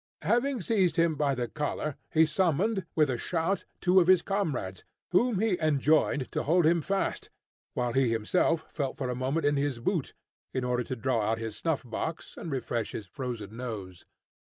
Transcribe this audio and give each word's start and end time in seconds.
Having 0.23 0.61
seized 0.61 0.95
him 0.95 1.13
by 1.13 1.35
the 1.35 1.47
collar, 1.47 1.95
he 2.11 2.25
summoned, 2.25 2.87
with 2.95 3.07
a 3.07 3.19
shout, 3.19 3.65
two 3.79 3.99
of 3.99 4.07
his 4.07 4.23
comrades, 4.23 4.83
whom 5.11 5.39
he 5.39 5.59
enjoined 5.59 6.31
to 6.31 6.41
hold 6.41 6.65
him 6.65 6.81
fast, 6.81 7.29
while 7.75 7.93
he 7.93 8.09
himself 8.09 8.65
felt 8.71 8.97
for 8.97 9.11
a 9.11 9.15
moment 9.15 9.45
in 9.45 9.57
his 9.57 9.77
boot, 9.77 10.15
in 10.55 10.63
order 10.63 10.83
to 10.83 10.95
draw 10.95 11.21
out 11.21 11.37
his 11.37 11.55
snuff 11.55 11.87
box, 11.87 12.35
and 12.35 12.51
refresh 12.51 12.93
his 12.93 13.05
frozen 13.05 13.55
nose. 13.55 14.07